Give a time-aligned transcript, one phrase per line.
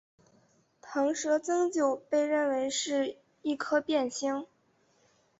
[0.81, 4.47] 螣蛇增九被认为是一颗变星。